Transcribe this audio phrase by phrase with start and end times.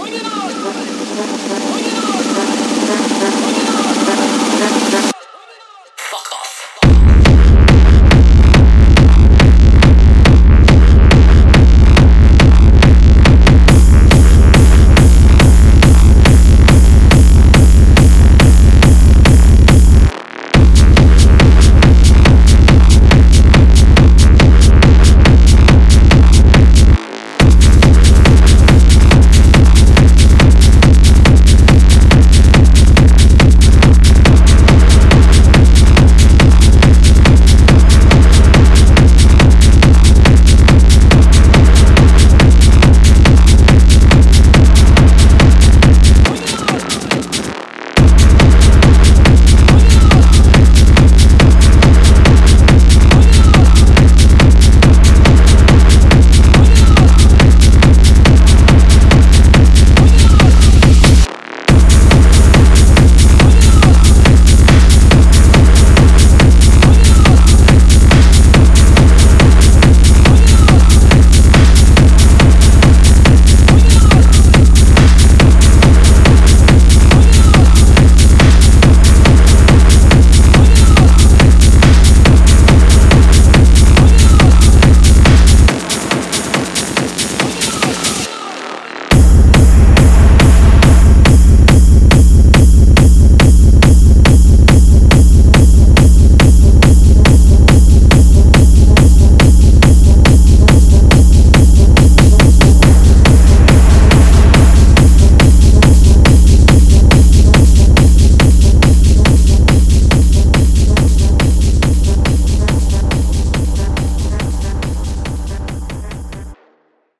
[0.00, 0.21] Oye,